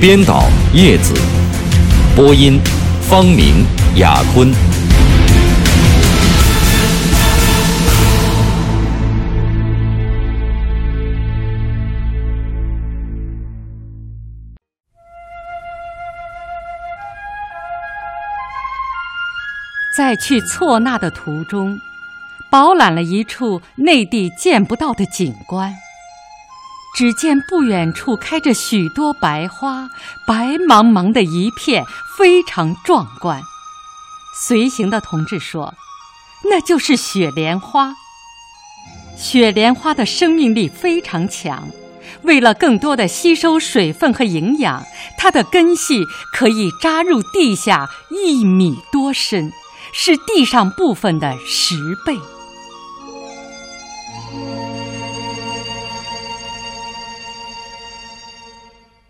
[0.00, 1.12] 编导叶子，
[2.14, 2.60] 播音
[3.02, 4.52] 方明、雅坤。
[19.96, 21.76] 在去错那的途中，
[22.48, 25.74] 饱览了一处内地见不到的景观。
[26.94, 29.88] 只见不远处开着许多白花，
[30.26, 31.84] 白茫茫的一片，
[32.16, 33.40] 非常壮观。
[34.34, 35.74] 随行的同志说
[36.50, 37.94] ：“那就是雪莲花。
[39.16, 41.68] 雪莲花的生命力非常强，
[42.22, 44.84] 为了更多的吸收水分和营养，
[45.16, 49.52] 它的根系可以扎入地下一米多深，
[49.92, 52.18] 是地上部分的十倍。”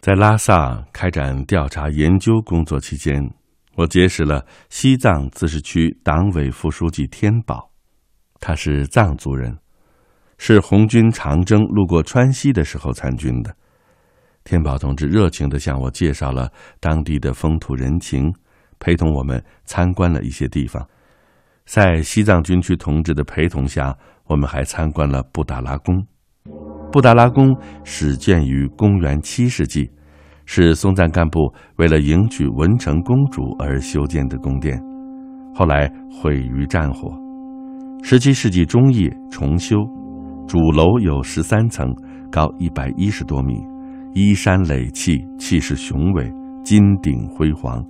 [0.08, 3.22] 在拉萨开展调查研究工作期间，
[3.76, 7.70] 我结识了西藏自治区党委副书记天宝，
[8.40, 9.54] 他是藏族人，
[10.38, 13.54] 是红军长征路过川西的时候参军的。
[14.44, 18.32] 天宝同志热情地向我介绍了当地的风土人情，
[18.78, 20.88] 陪同我们参观了一些地方。
[21.66, 26.02] 在西藏军区同志的陪同下，我们还参观了布达拉宫。
[26.90, 29.90] 布达拉宫始建于公元七世纪。
[30.50, 34.82] 是松赞干部为了迎娶文成公主而修建的宫殿，
[35.54, 37.12] 后来毁于战火。
[38.02, 39.76] 十七世纪中叶重修，
[40.46, 41.94] 主楼有十三层，
[42.32, 43.62] 高一百一十多米，
[44.14, 46.32] 依山垒砌，气势雄伟，
[46.64, 47.84] 金顶辉煌。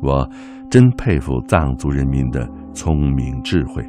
[0.00, 0.26] 我
[0.70, 3.84] 真佩服藏族人民的聪明智慧。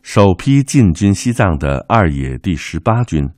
[0.00, 3.28] 首批进军西藏的二野第十八军。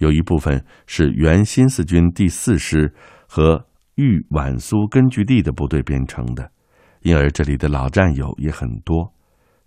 [0.00, 2.90] 有一部分是原新四军第四师
[3.28, 3.62] 和
[3.96, 6.50] 豫皖苏根据地的部队编成的，
[7.02, 9.12] 因而这里的老战友也很多。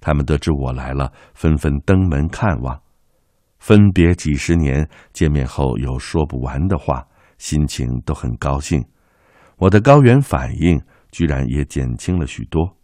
[0.02, 2.82] 他们得知我来了，纷纷登门看望。
[3.60, 7.06] 分别几十年，见面后有说不完的话，
[7.38, 8.84] 心情都很高兴。
[9.58, 12.76] 我的高原反应居然也减轻了许多。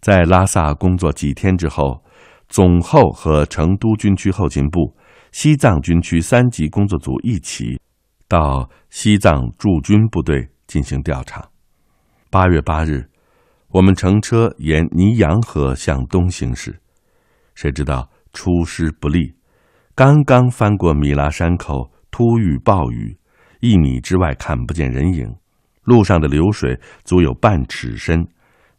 [0.00, 2.02] 在拉萨工作几天之后，
[2.48, 4.96] 总后和成都军区后勤部。
[5.32, 7.80] 西藏军区三级工作组一起
[8.26, 11.48] 到西藏驻军部队进行调查。
[12.30, 13.08] 八月八日，
[13.68, 16.80] 我们乘车沿尼洋河向东行驶，
[17.54, 19.34] 谁知道出师不利，
[19.94, 23.16] 刚刚翻过米拉山口，突遇暴雨，
[23.60, 25.34] 一米之外看不见人影，
[25.84, 28.26] 路上的流水足有半尺深，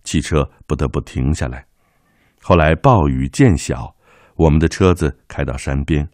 [0.03, 1.65] 汽车不得不停下来。
[2.41, 3.95] 后来暴雨渐小，
[4.35, 6.09] 我们的车子开到山边。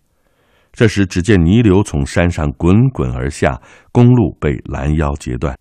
[0.77, 3.59] 这时，只见泥流从山上滚滚而下，
[3.91, 5.57] 公路被拦腰截断。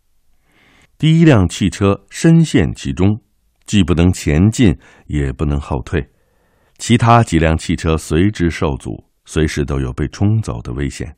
[0.99, 3.19] 第一辆汽车深陷其中，
[3.65, 6.06] 既不能前进，也不能后退。
[6.77, 11.16] 其他几辆汽车随之受阻，随时都有被冲走的危险。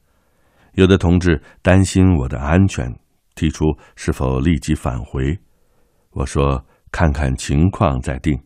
[0.74, 2.94] 有的同志担心我的安全，
[3.34, 3.64] 提出
[3.96, 5.36] 是否立即返回。
[6.12, 8.38] 我说：“看看情况再定。”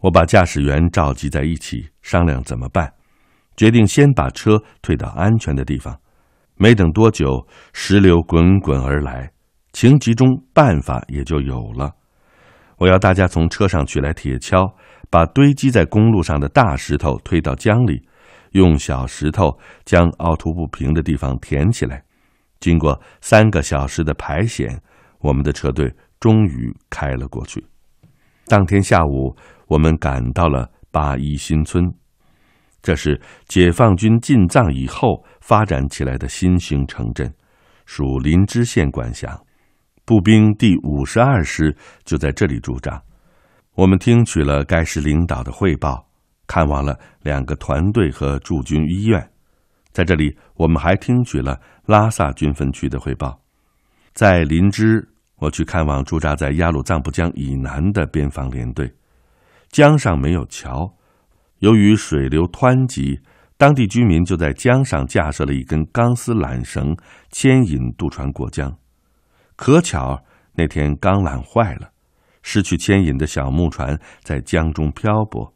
[0.00, 2.90] 我把驾驶员召集在一起，商量怎么办。
[3.56, 5.98] 决定先把车退到安全的地方。
[6.56, 9.32] 没等多久，石流滚滚而来，
[9.72, 11.92] 情急中办法也就有了。
[12.78, 14.72] 我要大家从车上取来铁锹，
[15.10, 18.06] 把堆积在公路上的大石头推到江里，
[18.52, 22.04] 用小石头将凹凸不平的地方填起来。
[22.60, 24.80] 经过三个小时的排险，
[25.20, 27.64] 我们的车队终于开了过去。
[28.46, 31.92] 当天下午，我们赶到了八一新村。
[32.82, 37.32] 这是解放军进藏以后发展起来的新兴城镇，
[37.86, 39.40] 属林芝县管辖。
[40.04, 41.74] 步兵第五十二师
[42.04, 43.00] 就在这里驻扎。
[43.74, 46.04] 我们听取了该师领导的汇报，
[46.48, 49.30] 看望了两个团队和驻军医院。
[49.92, 53.40] 在这里，我们还听取了拉萨军分区的汇报。
[54.12, 58.92] 在林芝，我去看望驻扎在雅鲁藏布江以南的边防连队。
[59.70, 60.92] 江上没有桥。
[61.62, 63.20] 由于水流湍急，
[63.56, 66.96] 当地居民就在江上架设了一根钢丝缆绳，
[67.30, 68.76] 牵引渡船过江。
[69.54, 70.24] 可巧
[70.54, 71.92] 那天钢缆坏了，
[72.42, 75.54] 失去牵引的小木船在江中漂泊，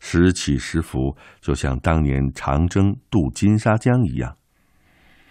[0.00, 4.34] 时起时伏，就像当年长征渡金沙江一样。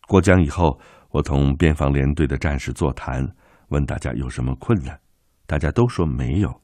[0.08, 0.80] 过江以后，
[1.10, 3.28] 我同边防连队的战士座谈，
[3.70, 5.00] 问大家有什么困难，
[5.48, 6.62] 大家都说没有。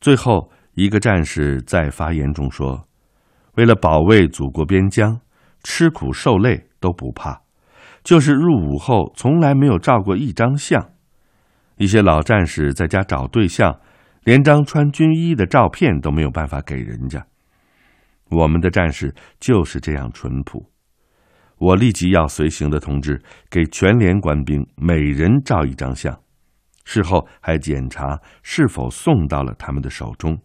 [0.00, 2.86] 最后一个战士在发言中说
[3.58, 5.20] ：“为了保卫祖国边疆，
[5.64, 7.42] 吃苦受累都不怕。”
[8.04, 10.92] 就是入伍后从来没有照过一张相，
[11.78, 13.80] 一些老战士在家找对象，
[14.22, 17.26] 连张穿军衣的照片都没有办法给人家。
[18.30, 20.70] 我们的战士就是这样淳朴。
[21.56, 23.20] 我立即要随行的同志
[23.50, 26.16] 给全连官兵每人照一张相，
[26.84, 30.38] 事后还检查是否送到了他们的手中。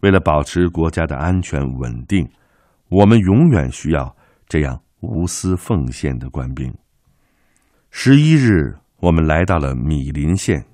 [0.00, 2.28] 为了保持国家的安全稳定，
[2.88, 4.16] 我们永远需要
[4.48, 4.80] 这样。
[5.00, 6.74] 无私奉献的官兵。
[7.90, 10.64] 十一日，我们来到了米林县，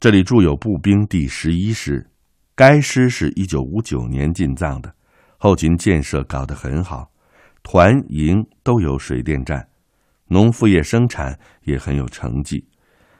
[0.00, 2.08] 这里驻有步兵第十一师。
[2.54, 4.94] 该师是一九五九年进藏的，
[5.36, 7.10] 后勤建设搞得很好，
[7.62, 9.68] 团营都有水电站，
[10.28, 12.64] 农副业生产也很有成绩，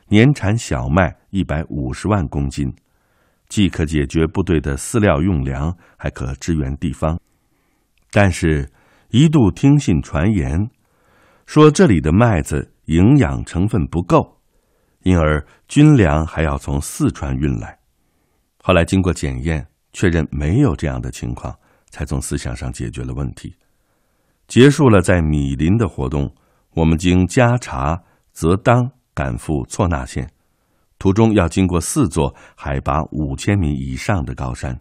[0.08, 2.72] 年产小麦一百五十万公斤，
[3.52, 7.20] 既可解决部队的饲料用粮，还可支援地方。
[8.10, 8.66] 但是。
[9.14, 10.70] 一度听信传言，
[11.44, 14.40] 说这里的麦子营养成分不够，
[15.02, 17.78] 因而军粮还要从四川运来。
[18.62, 21.54] 后来经过检验，确认没有这样的情况，
[21.90, 23.54] 才从思想上解决了问题。
[24.48, 26.34] 结束了在米林的活动，
[26.72, 28.02] 我们经加查
[28.32, 30.26] 则当赶赴错那县，
[31.02, 34.80] 途中要经过四座海拔五千米以上的高山。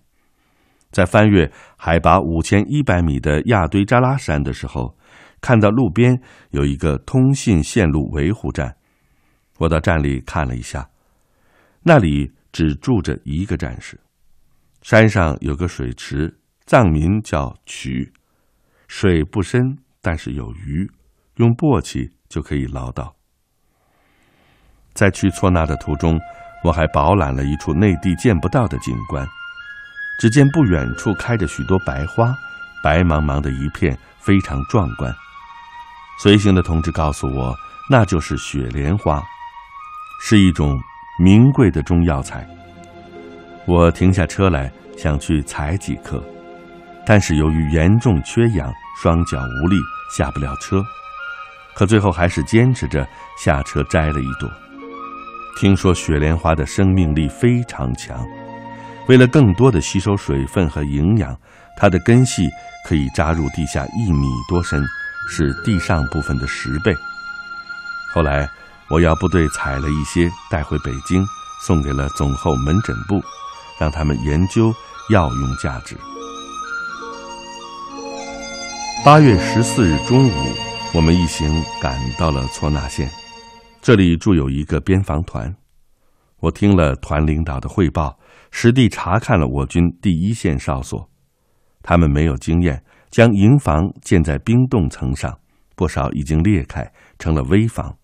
[0.92, 4.96] 在翻越海拔五千一百米的亚堆扎拉山的时候，
[5.42, 6.22] 看到路边
[6.52, 8.76] 有一个通信线路维护站，
[9.58, 10.88] 我到站里看了一下，
[11.82, 14.00] 那里只住着一个战士。
[14.84, 16.38] 山上有个水池，
[16.68, 18.14] 藏民叫渠，
[18.88, 20.88] 水不深，但是有鱼，
[21.38, 23.16] 用簸箕就可以捞到。
[24.94, 26.20] 在去错那的途中，
[26.64, 29.28] 我还饱览了一处内地见不到的景观。
[30.20, 32.32] 只见不远处开着许多白花，
[32.84, 35.12] 白茫茫的一片，非常壮观。
[36.22, 37.56] 随行的同志告诉我，
[37.90, 39.24] 那就是雪莲花，
[40.22, 40.80] 是一种
[41.18, 42.48] 名贵的中药材。
[43.66, 46.24] 我停下车来，想去采几颗，
[47.04, 48.72] 但是由于严重缺氧，
[49.02, 49.76] 双脚无力，
[50.16, 50.84] 下不了车。
[51.74, 53.08] 可最后还是坚持着
[53.38, 54.48] 下车摘了一朵。
[55.60, 58.26] 听说雪莲花的生命力非常强。
[59.08, 61.36] 为了更多的吸收水分和营养，
[61.78, 62.50] 它的根系
[62.88, 64.84] 可以扎入地下一米多深，
[65.30, 66.96] 是地上部分的十倍。
[68.14, 68.50] 后来，
[68.90, 71.26] 我要部队采了一些带回北京，
[71.66, 73.22] 送给了总后门诊部，
[73.80, 74.74] 让他们研究
[75.10, 75.98] 药用价值。
[79.04, 80.54] 八月十四日中午，
[80.94, 83.10] 我们一行赶到了错那县，
[83.82, 85.56] 这里驻有一个边防团。
[86.40, 88.18] 我听了团领导的汇报。
[88.54, 91.10] 实地查看了我军第一线哨所，
[91.82, 95.40] 他们没有经验，将营房建在冰冻层上，
[95.74, 96.86] 不少已经裂开，
[97.18, 97.96] 成了危房。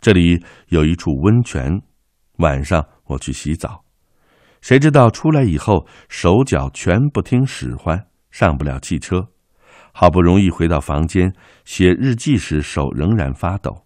[0.00, 1.78] 这里有一处温泉，
[2.38, 3.84] 晚上我去洗澡，
[4.62, 9.28] 谁知道出来以后手脚全不听使唤，上不了汽车。
[9.92, 11.30] 好不容易回到房间
[11.66, 13.83] 写日记时，手仍然发抖。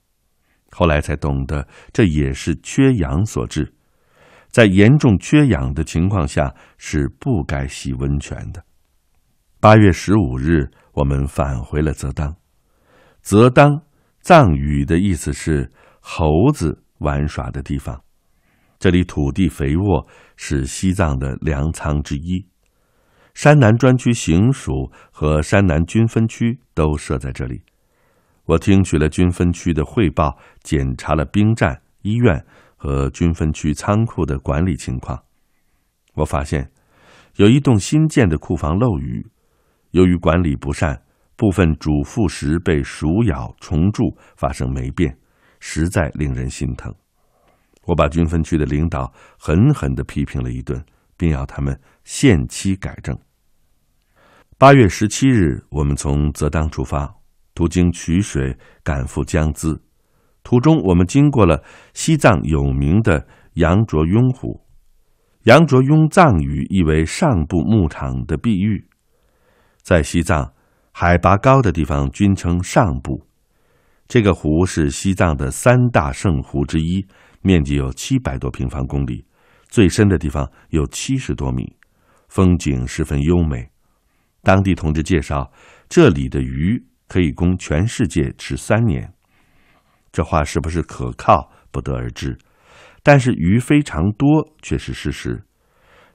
[0.71, 3.73] 后来才懂得，这也是缺氧所致。
[4.49, 8.65] 在严重缺氧的情况下，是不该洗温泉的。
[9.61, 12.35] 八月十五日，我们返回了泽当。
[13.21, 13.83] 泽当，
[14.21, 15.71] 藏语的意思是
[16.01, 18.01] 猴子玩耍的地方。
[18.79, 20.07] 这里土地肥沃，
[20.37, 22.47] 是西藏的粮仓之一。
[23.35, 27.63] 山南专区行署和山南军分区都设在这里。
[28.49, 32.45] 我听取了军分区的汇报，检查了兵站、医院。
[32.81, 35.21] 和军分区仓库的管理情况，
[36.15, 36.71] 我发现
[37.35, 39.27] 有一栋新建的库房漏雨，
[39.91, 41.03] 由于管理不善，
[41.35, 45.19] 部分主副食被鼠咬虫蛀，发生霉变，
[45.59, 46.95] 实在令人心疼。
[47.83, 50.81] 我把军分区的领导狠狠地批评了一顿，
[51.17, 53.19] 并要他们限期改正。
[54.57, 57.13] 八月十七日，我们从泽当出发，
[57.59, 59.81] 途经曲水，赶赴江孜。
[60.45, 64.65] 途中，我们经过了西藏有名的羊卓雍湖。
[65.43, 68.87] 羊卓雍藏语意为上部牧场的碧玉。
[69.83, 70.53] 在西藏，
[70.93, 73.27] 海拔高的地方均称上部。
[74.07, 77.05] 这个湖是西藏的三大圣湖之一，
[77.43, 79.27] 面积有七百多平方公里，
[79.69, 81.75] 最深的地方有七十多米，
[82.29, 83.69] 风景十分优美。
[84.45, 85.51] 当地同志介绍，
[85.89, 89.13] 这里的鱼可以供全世界吃三年。
[90.13, 92.39] 这话是不是可靠，不得而知。
[93.03, 95.43] 但是鱼非常多，却是事实。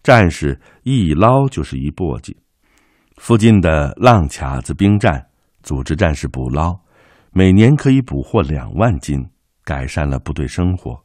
[0.04, 2.36] 战士一捞就是一簸箕。
[3.18, 5.28] 附近的浪卡子兵站
[5.62, 6.80] 组织战士捕捞，
[7.32, 9.30] 每年可以捕获两万斤，
[9.64, 11.04] 改善了部队生活。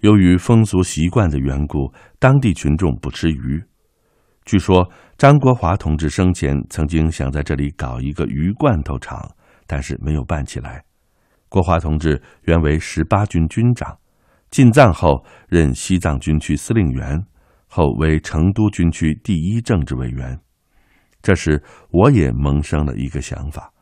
[0.00, 3.64] 由于风俗习惯的缘故，当地群众不吃鱼。
[4.44, 9.34] 据说张国华同志生前曾经想在这里搞一个鱼罐头厂，
[9.66, 10.84] 但是没有办起来。
[11.48, 13.96] 国华同志原为十八军军长，
[14.50, 17.18] 进藏后任西藏军区司令员，
[17.66, 20.38] 后为成都军区第一政治委员。
[21.22, 23.72] 这时，我也萌生了一个想法：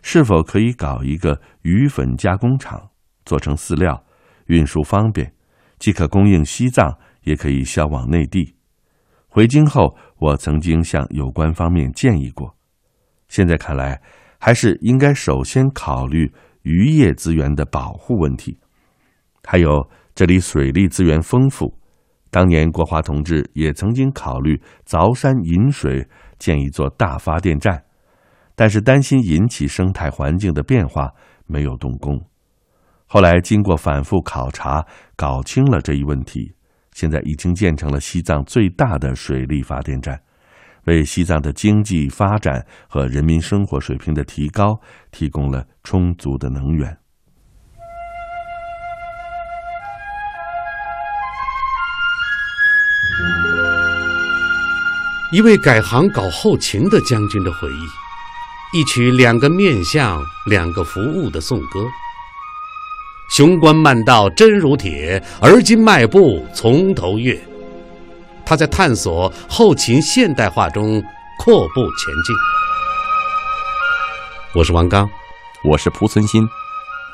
[0.00, 2.90] 是否可以搞一个鱼粉加工厂，
[3.24, 4.04] 做成饲料，
[4.46, 5.32] 运输方便，
[5.80, 8.54] 既可供应西藏，也可以销往内地。
[9.28, 12.56] 回京后，我曾经向有关方面建议过，
[13.28, 14.00] 现在看来，
[14.40, 16.32] 还是应该首先考虑。
[16.62, 18.58] 渔业资源的保护问题，
[19.42, 21.72] 还有这里水利资源丰富。
[22.30, 26.06] 当年国华同志也曾经考虑凿山引水
[26.38, 27.82] 建一座大发电站，
[28.54, 31.10] 但是担心引起生态环境的变化，
[31.46, 32.20] 没有动工。
[33.06, 34.84] 后来经过反复考察，
[35.16, 36.52] 搞清了这一问题，
[36.98, 40.20] 现在已经建成了西藏最大的水利发电站。
[40.86, 44.76] 为西藏的经济发展和人民生活水平的提高
[45.12, 46.98] 提供了充足的能源。
[55.30, 61.86] 一位改行搞后勤的将军的回忆，一曲两个面相、两个服务的颂歌。
[63.28, 67.38] 雄关漫道真如铁，而今迈步从头越。
[68.44, 71.02] 他在探索后勤现代化中
[71.38, 72.34] 阔步前进。
[74.54, 75.08] 我是王刚，
[75.62, 76.42] 我是蒲存昕，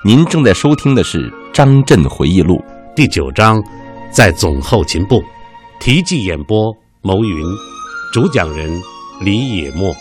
[0.05, 2.57] 您正在收听的是《张震回忆录》
[2.95, 3.61] 第九章，
[4.13, 5.23] 在总后勤部。
[5.81, 7.45] 题记演播：牟云，
[8.13, 8.71] 主讲人
[9.21, 9.93] 李野墨。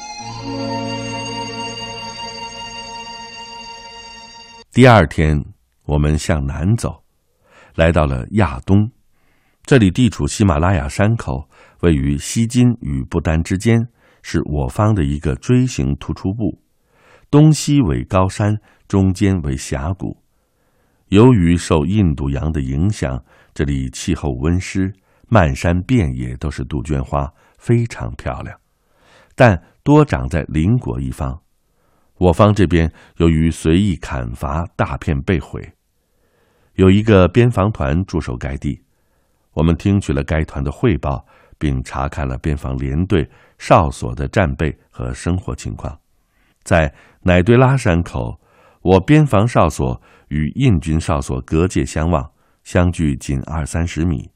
[4.72, 5.44] 第二天，
[5.94, 7.04] 我们向南走，
[7.76, 8.90] 来到了亚东。
[9.64, 11.48] 这里地处喜马拉雅山口，
[11.82, 13.80] 位于锡金与不丹之间，
[14.24, 16.60] 是我方的一个锥形突出部。
[17.30, 18.58] 东西为高山，
[18.88, 20.18] 中间为峡谷。
[21.10, 23.24] 由于受印度洋的影响，
[23.54, 24.92] 这里气候温湿，
[25.30, 28.58] 漫山遍野都是杜鹃花，非常漂亮。
[29.36, 31.40] 但多长在邻国一方，
[32.18, 35.62] 我方这边由于随意砍伐，大片被毁。
[36.74, 38.82] 有一个边防团驻守该地。
[39.54, 41.24] 我们听取了该团的汇报，
[41.60, 45.96] 并查看了边防连队哨所的战备和生活情况。
[46.64, 48.40] 在乃堆拉山口，
[48.82, 52.32] 我边防哨所与印军哨所隔界相望，
[52.64, 54.32] 相距仅二三十米。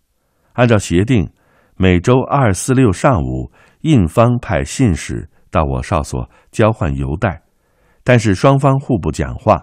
[0.54, 1.28] 按照协定，
[1.76, 3.52] 每周二、四、六上午，
[3.82, 7.42] 印方派信使到我哨所交换邮袋，
[8.04, 9.60] 但是双方互不讲话。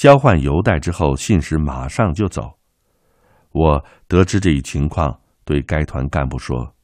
[0.00, 2.54] 交换邮袋之后，信使马上就走。
[3.52, 6.74] 我得知这一情况，对该团干部说：“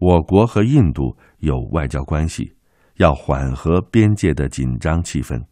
[0.00, 2.56] 我国和印度有外交关系，
[2.96, 5.44] 要缓和边界的紧张气氛。”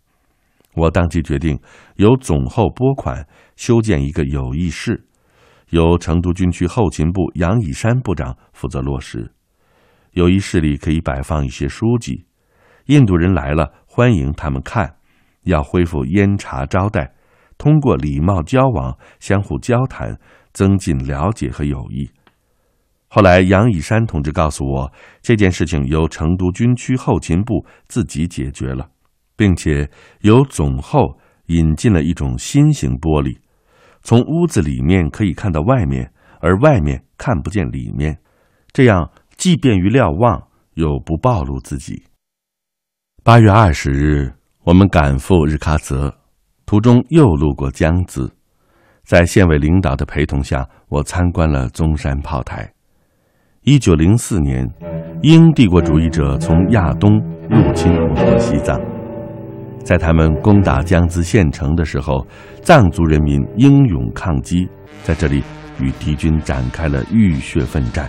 [0.72, 1.60] 我当即决定
[1.96, 5.06] 由总后拨款修建一个友谊室，
[5.68, 9.30] 由成都军区后勤部杨以山部长负责落实。
[10.12, 12.24] 友谊室里可以摆放一些书籍，
[12.86, 14.96] 印度人来了欢迎他们看。
[15.42, 17.14] 要恢复烟茶招待，
[17.58, 20.18] 通过礼貌交往，相互交谈。
[20.54, 22.10] 增进了解和友谊。
[23.08, 28.90] 后来，杨以山同志告诉我，这件事情由成都军区后勤部自己解决了，
[29.34, 33.38] 并且由总后引进了一种新型玻璃，
[34.02, 38.18] 从屋子里面可以看到外面，而外面看不见里面，
[38.74, 42.04] 这样既便于瞭望，又不暴露自己。
[43.24, 44.34] 八月二十日，
[44.64, 46.14] 我们赶赴日喀则，
[46.64, 48.30] 途中又路过江孜。
[49.04, 52.72] 在县委领导的陪同下，我参观了宗山炮台。
[53.62, 54.64] 一九零四年，
[55.22, 57.18] 英帝国主义者从亚东
[57.50, 58.80] 入侵我国西藏，
[59.82, 62.24] 在他们攻打江孜县城的时候，
[62.62, 64.68] 藏族人民英勇抗击，
[65.02, 65.42] 在这里
[65.80, 68.08] 与敌军展开了浴血奋战。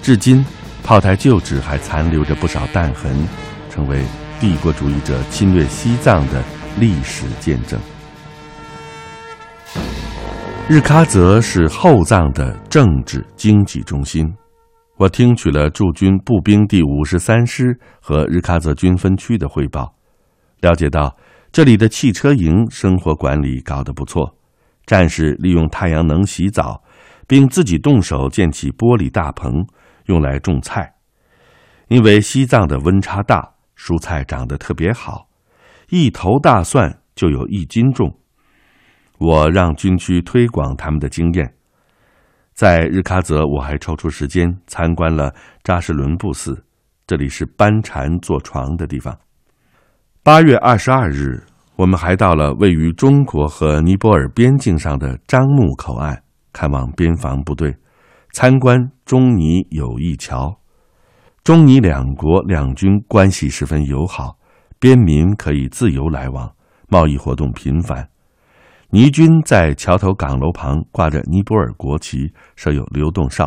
[0.00, 0.46] 至今，
[0.84, 3.26] 炮台旧址还残留着不少弹痕，
[3.68, 4.04] 成为
[4.40, 6.42] 帝国主义者侵略西藏的
[6.78, 7.78] 历史见证。
[10.68, 14.32] 日喀则是后藏的政治经济中心。
[14.96, 19.94] 我听取了驻军步兵第五十三师和日喀则军分区的汇报，
[20.60, 21.14] 了解到
[21.52, 24.36] 这里的汽车营生活管理搞得不错，
[24.86, 26.82] 战士利用太阳能洗澡，
[27.26, 29.66] 并自己动手建起玻璃大棚，
[30.06, 30.94] 用来种菜。
[31.88, 33.53] 因为西藏的温差大，
[33.84, 35.28] 蔬菜长得特别好，
[35.90, 38.18] 一头大蒜就有一斤重。
[39.18, 41.54] 我让军区推广他们的经验，
[42.54, 46.64] 在日喀则，我还抽出时间参观了扎什伦布寺，
[47.06, 49.14] 这里是班禅坐床的地方。
[50.22, 51.44] 八月二十二日，
[51.76, 56.22] 我们还到了位于中国和尼泊尔边境上的樟木口岸，
[56.54, 57.76] 看望边防部队，
[58.32, 60.58] 参观中尼友谊桥。
[61.44, 64.38] 中尼两国两军关系十分友好，
[64.78, 66.50] 边民可以自由来往，
[66.88, 68.08] 贸易活动频繁。
[68.88, 73.44] 尼军在桥头岗楼旁挂着尼泊尔国旗，设有流动哨；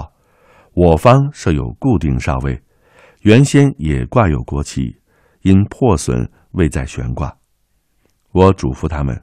[0.76, 2.62] 我方设有固定哨位，
[3.24, 4.96] 原先也挂有国旗，
[5.42, 7.36] 因破损未再悬挂。
[8.32, 9.20] 我嘱咐他们，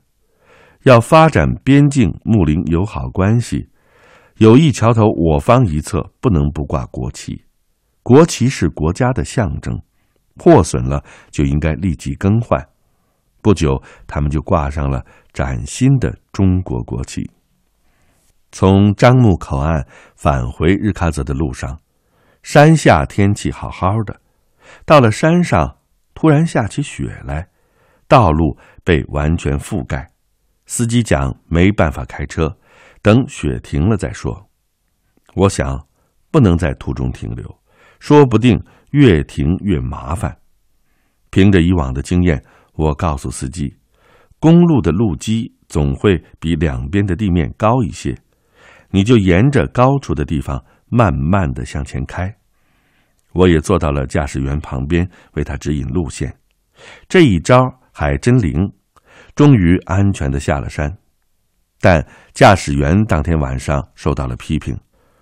[0.83, 3.69] 要发展边境睦邻友好关系，
[4.39, 7.45] 友谊桥头我方一侧不能不挂国旗，
[8.05, 9.81] 国旗是国家的象征，
[10.37, 12.63] 破损了就应该立即更换。
[13.41, 17.31] 不久，他们就挂上了崭新的中国国旗。
[18.53, 21.81] 从樟木口岸返回日喀则的路上，
[22.43, 24.21] 山下天气好好的，
[24.85, 25.79] 到了山上，
[26.13, 27.49] 突然下起雪来，
[28.07, 30.11] 道路被完全覆盖。
[30.67, 32.59] 司机讲没办法开车，
[33.01, 34.47] 等雪停了再说。
[35.35, 35.87] 我想，
[36.31, 37.59] 不能在途中停留，
[38.05, 40.37] 说不定越停越麻烦。
[41.31, 42.45] 凭着以往的经验。
[42.75, 43.75] 我告诉司机，
[44.39, 48.15] 公路的路基总会比两边的地面高一些，
[48.91, 52.31] 你就沿着高处的地方慢慢的向前开。
[53.33, 56.37] 我也坐到了驾驶员旁边，为他指引路线。
[57.09, 58.71] 这一招还真灵，
[59.35, 60.95] 终于安全的下了山。
[61.81, 64.77] 但驾驶员当天晚上受到了批评，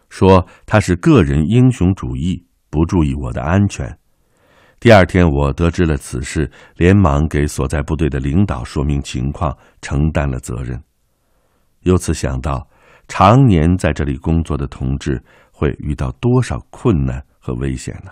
[0.09, 3.97] 说他是个人英雄主义，不注意我的安全。
[4.81, 10.83] 第二天，我得知了此事，连忙给所在部队的领导说明情况，承担了责任。
[11.83, 12.67] 由此想到，
[13.07, 18.11] 常年在这里工作的同志会遇到多少困难和危险呢？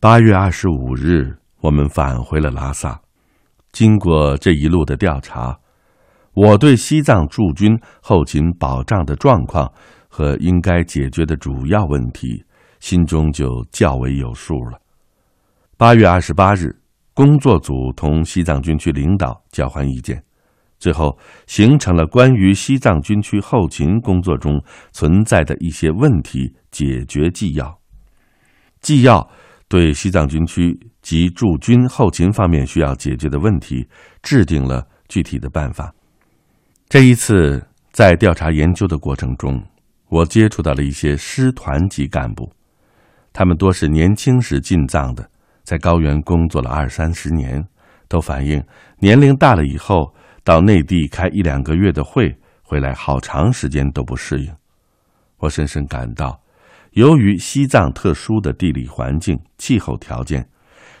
[0.00, 3.00] 八月二十五日，我们返回了拉萨。
[3.70, 5.58] 经过这一路的调查，
[6.32, 9.70] 我对西藏驻军后勤保障的状况
[10.08, 12.44] 和应该解决的主要问题，
[12.80, 14.80] 心中就较为有数了。
[15.76, 16.74] 八月二十八日，
[17.14, 20.22] 工作组同西藏军区领导交换意见，
[20.78, 24.62] 最后形成了关于西藏军区后勤工作中
[24.92, 27.78] 存在的一些问题解决纪要。
[28.80, 29.28] 纪要
[29.68, 33.86] 对西藏军区及驻军后勤方面需要解决的问题
[34.22, 35.92] 制定了具体的办法。
[36.88, 39.60] 这一次在调查研究的过程中，
[40.08, 42.50] 我接触到了一些师团级干部，
[43.38, 45.30] 他们多是年轻时进藏的。
[45.62, 47.64] 在高原工作了二三十年，
[48.08, 48.60] 都反映
[48.98, 54.52] 年龄大了以后，到内地开一两个月的会，回来好长时间都不适应。
[55.36, 56.40] 我深深感到，
[56.94, 60.44] 由于西藏特殊的地理环境、气候条件，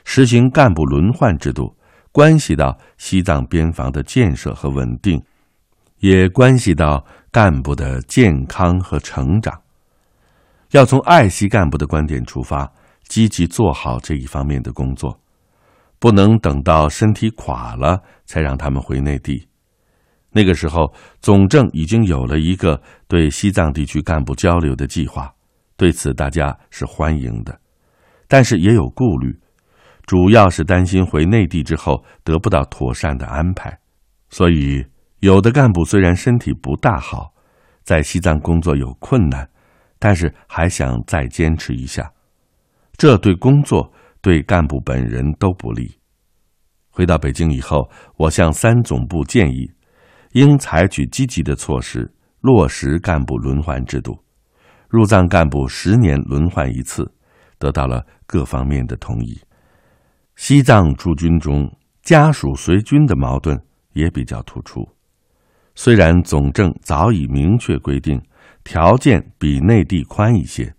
[0.04, 1.76] 实行干部轮换制度，
[2.12, 5.20] 关系到西藏边防的建设和稳定，
[5.98, 9.60] 也关系到干部的健康和成长。
[10.70, 12.72] 要从爱惜干部的观点出发。
[13.08, 15.18] 积极做好这一方面的工作，
[15.98, 19.48] 不能等到身体垮了才让他们回内地。
[20.30, 25.32] 那个时候，总政已经有了一个对西藏地区干部交流的计划，
[25.74, 27.58] 对此大家是欢迎的，
[28.26, 29.34] 但是也有顾虑，
[30.04, 33.74] 主要是担心回内地之后得不到妥善的安排。
[34.28, 34.84] 所以，
[35.20, 37.32] 有的干部虽然身体不大好，
[37.84, 39.48] 在西藏工作有困难，
[39.98, 42.12] 但是还想再坚持一下。
[42.96, 45.98] 这对工作、对干部本人都不利。
[46.90, 49.70] 回到北京以后，我向三总部建议，
[50.32, 54.18] 应采取积极的措施，落实干部轮换制度，
[54.88, 57.08] 入藏干部十年轮换一次，
[57.58, 59.40] 得到了各方面的同意。
[60.34, 61.70] 西藏驻军中
[62.02, 63.60] 家属随军的矛盾
[63.92, 64.88] 也比较突出。
[65.76, 68.20] 虽然总政早已明确规定，
[68.68, 70.74] 条件比内地宽一些。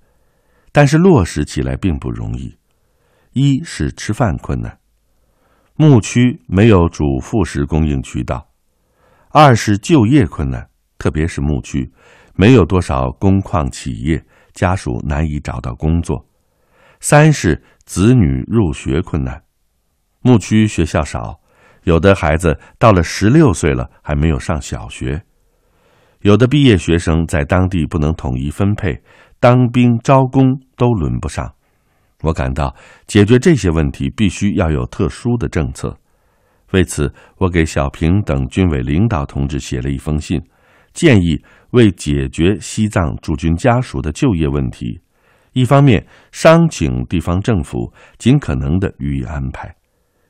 [0.71, 2.55] 但是落实起来并不容易，
[3.33, 4.77] 一是吃饭困难，
[5.75, 8.37] 牧区没有主副食供应渠道；
[9.31, 11.91] 二是就业困难，特别是牧区，
[12.35, 14.23] 没有多少工矿企业，
[14.53, 16.23] 家属难以找到工作；
[16.99, 19.41] 三是子女入学困难，
[20.21, 21.41] 牧区学校少，
[21.85, 25.25] 有的孩子到了十六岁了还没有上小学，
[26.21, 29.01] 有的毕业学生在当地不能统一分配，
[29.39, 31.49] 当兵招工都轮不上。
[32.23, 32.75] 我感到
[33.07, 35.97] 解决这些问题必须要有特殊的政策。
[36.73, 40.41] 为此，我给小平等军委领导同志写了一封信，
[40.93, 44.99] 建议为解决西藏驻军家属的就业问题，
[45.53, 49.73] 一方面商请地方政府尽可能的予以安排，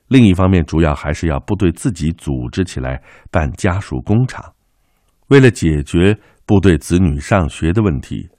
[0.08, 4.54] 另一方面主要还是要部队自己组织起来办家属工厂。
[5.30, 8.30] 为了解决部队子女上学的问题，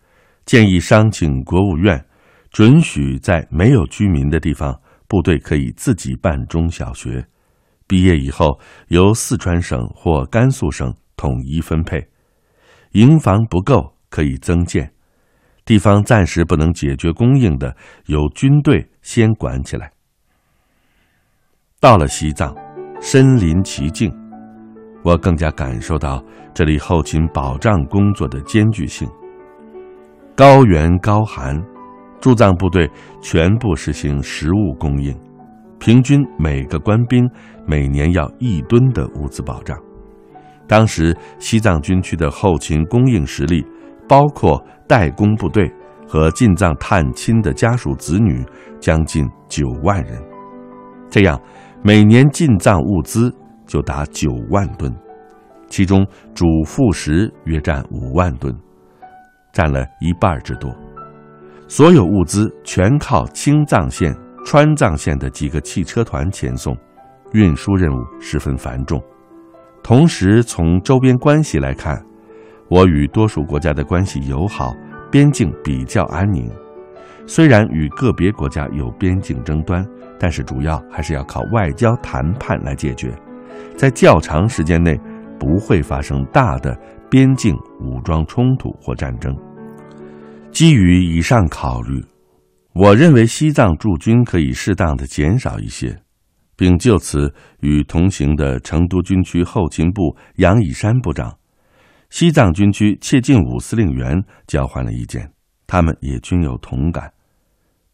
[0.45, 2.05] 建议商请国务院
[2.51, 7.27] 准许在没有居民的地方，部队可以自己办中小学。
[7.87, 12.09] 毕业以后，由四川省或甘肃省统一分配。
[12.93, 14.93] 营房不够可以增建，
[15.65, 17.77] 地方暂时不能解决供应的，
[18.07, 19.93] 由军队先管起来。
[21.79, 22.55] 到了西藏，
[23.01, 24.13] 身临其境，
[25.03, 29.09] 我更加感受到这里后勤保障工作的艰巨性。
[30.35, 31.61] 高原高寒，
[32.21, 35.15] 驻藏部队全部实行食物供应。
[35.79, 37.29] 平均每个官兵
[37.67, 39.79] 每年要一吨的物资保障。
[40.67, 43.67] 当时西藏军区的后勤供应实力，
[44.09, 45.73] 包括代工部队
[46.07, 48.45] 和进藏探亲的家属子女，
[48.79, 50.23] 将近九万人。
[51.09, 51.41] 这样，
[51.83, 53.35] 每年进藏物资
[53.71, 54.93] 就达九万吨，
[55.69, 56.05] 其中
[56.35, 58.53] 主副食约占五万吨，
[59.53, 60.75] 占了一半之多。
[61.69, 64.13] 所有物资全靠青藏线。
[64.43, 66.75] 川藏线的几个汽车团前送，
[67.33, 69.01] 运输任务十分繁重。
[69.83, 72.03] 同时，从周边关系来看，
[72.71, 74.75] 我与多数国家的关系友好，
[75.11, 76.51] 边境比较安宁。
[77.27, 79.87] 虽然与个别国家有边境争端，
[80.19, 83.15] 但是主要还是要靠外交谈判来解决。
[83.77, 84.99] 在较长时间内，
[85.39, 86.79] 不会发生大的
[87.11, 89.35] 边境武装冲突或战争。
[90.53, 92.05] 基于以上考虑。
[92.73, 96.01] 我认为西藏驻军可以适当的减少一些，
[96.57, 101.37] 并就此与同行的成都军区后勤部杨以山部长、
[102.11, 105.29] 西藏军区切进武司令员交换了意见，
[105.67, 107.13] 他们也均有同感。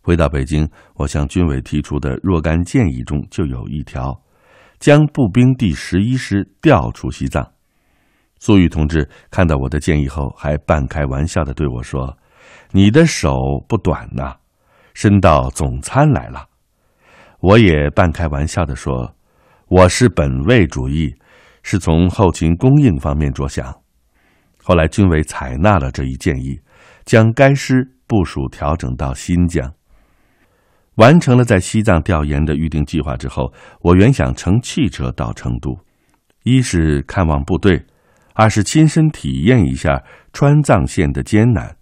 [0.03, 4.15] 回到北京，我向军委提出的若干建议中就有一条，
[4.79, 7.53] 将步兵第十一师调出西藏。
[8.39, 12.17] 粟裕同志看到我的建议后，还半开玩笑的对我说
[12.73, 13.31] ：“你的手
[13.69, 14.37] 不短呐。”
[14.95, 16.47] 伸到总参来了，
[17.41, 19.15] 我也半开玩笑的说
[19.69, 21.15] ：“我是本位主义，
[21.63, 23.75] 是从后勤供应方面着想。”
[24.65, 26.59] 后来军委采纳了这一建议，
[27.05, 29.71] 将该师部署调整到新疆。
[30.97, 35.79] 完成了在西藏调研的预定计划之后，我原想乘汽车到成都，
[36.43, 37.85] 一是看望部队，
[38.35, 41.77] 二是亲身体验一下川藏线的艰难。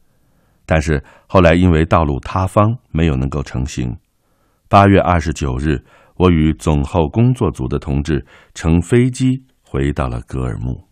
[0.67, 3.97] 但是后来因为道路塌方，没有能够成行。
[4.69, 5.85] 八月二十九日，
[6.17, 8.25] 我与总后工作组的同志
[8.55, 10.89] 乘飞机回到了格尔木。